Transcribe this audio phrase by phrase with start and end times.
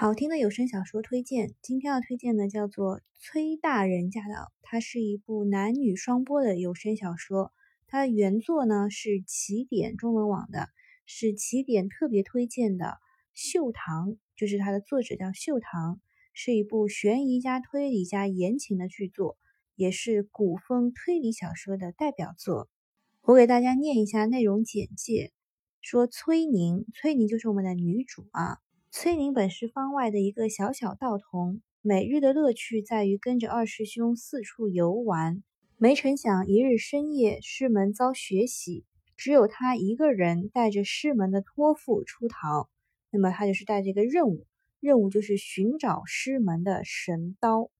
[0.00, 7.52] 好听的有声小说推荐，今天要推荐的叫做《崔大人驾到》，它是一部男女双播的有声小说。
[7.86, 10.70] 它的原作呢是起点中文网的，
[11.04, 12.86] 是起点特别推荐的
[13.34, 16.00] 《秀堂》，就是它的作者叫秀堂，
[16.32, 19.36] 是一部悬疑加推理加言情的剧作，
[19.74, 22.70] 也是古风推理小说的代表作。
[23.20, 25.30] 我给大家念一下内容简介：
[25.82, 28.60] 说崔宁，崔宁就是我们的女主啊。
[28.92, 35.44] 崔宁本是方外的一个小小道童，每日的乐趣在于跟着二师兄四处游玩。
[35.76, 38.84] 没成想，一日深夜，师门遭血洗，
[39.16, 42.68] 只有他一个人带着师门的托付出逃。
[43.12, 44.44] 那么他就是带着一个任务，
[44.80, 47.70] 任务就是寻找师门的神刀。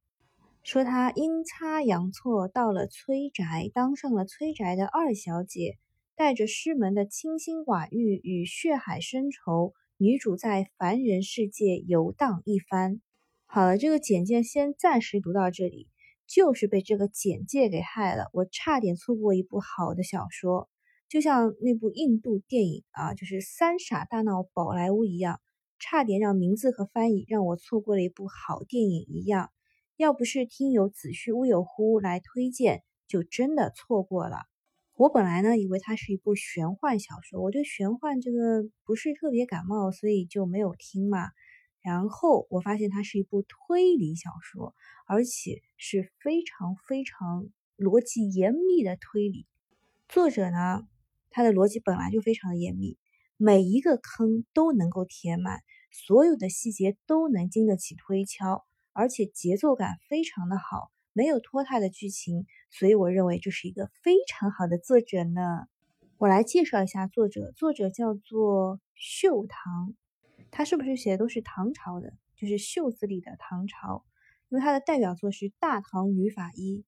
[0.62, 5.76] 说他阴差阳错到了崔宅，当上了崔宅的二小姐，
[6.14, 9.74] 带着师门的清心寡欲与血海深仇。
[10.02, 13.02] 女主在凡人世界游荡一番。
[13.44, 15.88] 好了，这个简介先暂时读到这里。
[16.26, 20.70] 就是被这个简介给害了，我差点错过一部好的小说，
[21.10, 25.38] 就像那部印度电影啊，就是《三傻大闹宝莱坞》一样，
[25.78, 29.50] 差点让名字和翻译让我错过了一部好电影一样。
[29.98, 34.44] 要不是听友子虚乌有乎来推荐，就真的错过了。
[35.00, 41.30] 我本来呢以为它是一部玄幻小说，我对玄幻这个不是特别感冒，所以就没有听嘛。
[41.80, 44.74] 然后我发现它是一部推理小说，
[45.06, 47.48] 而且是非常非常
[47.78, 49.46] 逻辑严密的推理。
[50.06, 50.86] 作者呢，
[51.30, 52.98] 他的逻辑本来就非常的严密，
[53.38, 60.90] 每一个坑都能够填满，所有的细节都能经得起推敲，而且节奏感非常的好。
[61.12, 65.66] 没有拖沓的剧情，所以我认为这是一个非常好的作者呢。
[66.18, 69.94] 我来介绍一下作者，作者叫做秀堂，
[70.50, 72.12] 他是不是写的都是唐朝的？
[72.36, 74.04] 就是袖子里的唐朝，
[74.48, 76.84] 因为他的代表作是《大唐女法医》，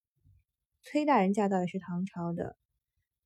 [0.82, 2.56] 崔大人驾到也是唐朝的，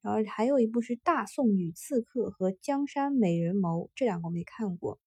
[0.01, 4.99] 然后还有一部是《大宋女刺客》和《江山美人谋》，这两个我没看过。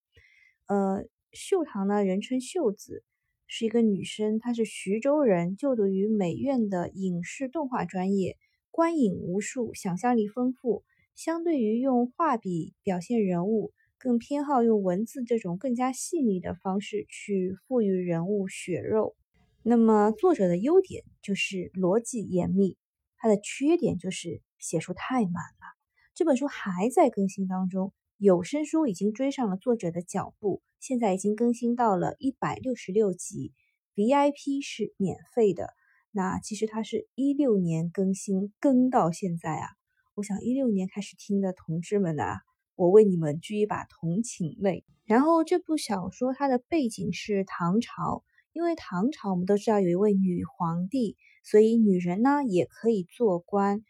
[0.67, 3.03] 呃，秀堂呢，人称秀子。
[3.51, 8.37] 是一个女生，她是徐州人，就读于美院的影视动画专业，
[8.69, 10.83] 观影无数，想象力丰富。
[11.15, 19.15] 相对于用画笔表现人物，更偏好用文字这种更加细腻的方式去赋予人物血肉。
[19.63, 22.77] 那么作者的优点就是逻辑严密，
[23.17, 25.75] 他的缺点就是写书太慢了。
[26.13, 30.61] 这本书还在更新当中，有声书已经追上了作者的脚步。
[30.81, 33.53] 现在已经更新到了一百六十六集
[33.95, 35.69] ，VIP 是免费的。
[36.11, 39.69] 那其实它是一六年更新，更到现在啊。
[40.15, 42.41] 我想一六年开始听的同志们啊，
[42.75, 44.83] 我为你们鞠一把同情泪。
[45.05, 51.15] 然后这部小说它的背景是唐朝，因为唐朝我们都知道有一位女皇帝，
[51.45, 53.81] 所以女人呢也可以做官。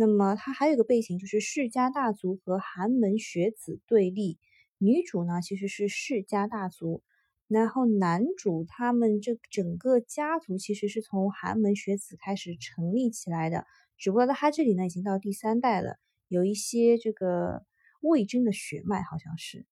[0.00, 4.38] 那么它还有一个背景就是世家大族和寒门学子对立。
[4.78, 7.02] 女主呢其实是世家大族，
[7.48, 13.66] 然后男主他们这整个家族其实是从寒门学子开始成立起来的，
[13.96, 15.96] 只不过到他这里呢已经到第三代了，
[16.28, 17.64] 有一些这个
[18.00, 19.66] 魏征的血脉好像是。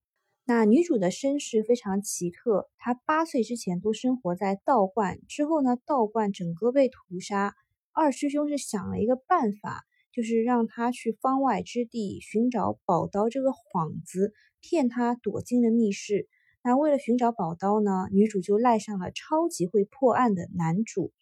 [0.45, 7.55] 那女主的身世非常奇特，她八岁之前都生活在道观，之后呢道观整个被屠杀，
[7.93, 9.85] 二师兄是想了一个办法。
[10.17, 14.33] 就是让他去方外之地寻找宝刀这个幌子，
[14.63, 16.27] 骗他躲进了密室。
[16.63, 21.13] 那为了寻找宝刀呢，女主就赖上了超级会破案的男主。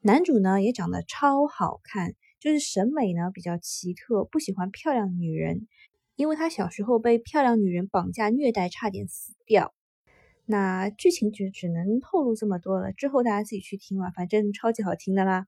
[0.00, 5.68] 男主呢也长得超好看，就是审美呢比较奇特，不喜欢漂亮女人，
[6.16, 9.74] 因为他小时候被漂亮女人绑架虐待，差点死掉。
[10.46, 15.46] 那剧情就只能透露这么多了，之后大家自己去听吧，反正超级好听的啦。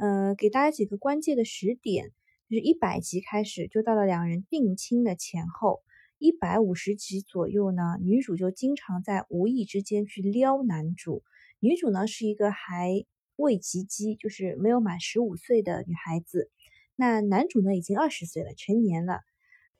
[0.00, 2.12] 呃，给大家几个关键的时点，
[2.48, 5.82] 就是一百集开始就到了两人定亲的前后，
[6.18, 11.24] 一百五十集左右呢，女主就经常在无意之间去撩男主。
[11.58, 13.04] 女主呢是一个还
[13.34, 16.48] 未及笄，就是没有满十五岁的女孩子，
[16.94, 19.20] 那男主呢已经二十岁了，成年了。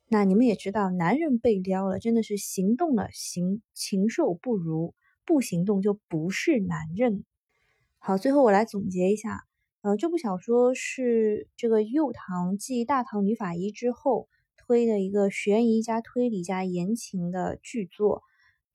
[0.08, 4.94] 那你们也知道，男人被撩了，真的是行动了行禽兽不如，
[5.24, 7.24] 不行动就不是男人。
[7.98, 9.47] 好，最后我来总结一下。
[9.80, 18.22] 呃，这部小说是这个幼堂继《大唐女法医》之后推的一个悬疑加推理加言情的剧作。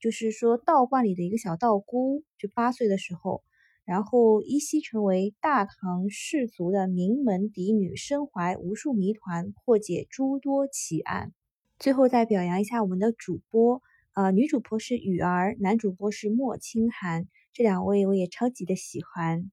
[0.00, 3.42] 就是说，道观里的一个小道姑，就八岁的时候，
[3.84, 11.32] 然后依稀成为大唐氏族的名门嫡女，身怀无数谜团，破解诸多奇案。
[11.78, 13.82] 最后再表扬一下我们的主播，
[14.14, 19.50] 呃，女主播是雨儿，男主播是莫清寒，这两位我也超级的喜欢。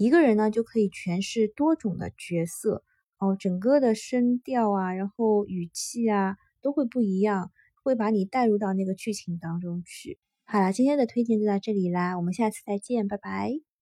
[0.00, 2.82] 一个人呢就可以诠释多种的角色
[3.18, 7.50] 哦，整个的声调啊，然后语气啊都会不一样，
[7.82, 10.18] 会把你带入到那个剧情当中去。
[10.46, 13.69] 好了，今天的推荐就到这里啦，我们下次再见，拜拜。